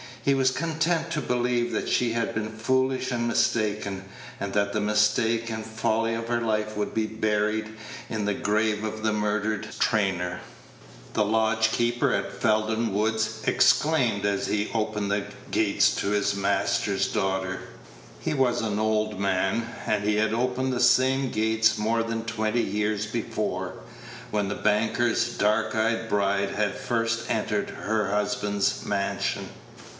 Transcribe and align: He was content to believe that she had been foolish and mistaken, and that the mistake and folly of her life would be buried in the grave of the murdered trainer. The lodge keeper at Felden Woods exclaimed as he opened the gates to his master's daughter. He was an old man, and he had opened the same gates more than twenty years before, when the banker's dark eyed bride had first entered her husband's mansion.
He 0.25 0.33
was 0.35 0.51
content 0.51 1.09
to 1.11 1.21
believe 1.21 1.71
that 1.73 1.87
she 1.89 2.13
had 2.13 2.33
been 2.33 2.49
foolish 2.51 3.11
and 3.11 3.27
mistaken, 3.27 4.03
and 4.39 4.53
that 4.53 4.71
the 4.73 4.81
mistake 4.81 5.49
and 5.51 5.65
folly 5.65 6.13
of 6.13 6.27
her 6.27 6.41
life 6.41 6.75
would 6.77 6.93
be 6.93 7.05
buried 7.07 7.69
in 8.09 8.25
the 8.25 8.33
grave 8.33 8.83
of 8.83 9.01
the 9.03 9.13
murdered 9.13 9.69
trainer. 9.79 10.39
The 11.13 11.25
lodge 11.25 11.71
keeper 11.71 12.11
at 12.13 12.39
Felden 12.39 12.93
Woods 12.93 13.41
exclaimed 13.45 14.25
as 14.25 14.47
he 14.47 14.69
opened 14.73 15.09
the 15.11 15.25
gates 15.51 15.93
to 15.97 16.09
his 16.09 16.35
master's 16.35 17.07
daughter. 17.07 17.59
He 18.19 18.33
was 18.33 18.61
an 18.61 18.79
old 18.79 19.19
man, 19.19 19.71
and 19.87 20.03
he 20.03 20.15
had 20.15 20.33
opened 20.33 20.73
the 20.73 20.79
same 20.79 21.31
gates 21.31 21.79
more 21.79 22.01
than 22.03 22.25
twenty 22.25 22.61
years 22.63 23.05
before, 23.05 23.73
when 24.29 24.49
the 24.49 24.55
banker's 24.55 25.29
dark 25.35 25.75
eyed 25.75 26.09
bride 26.09 26.51
had 26.51 26.75
first 26.75 27.29
entered 27.29 27.69
her 27.71 28.09
husband's 28.11 28.83
mansion. 28.85 29.49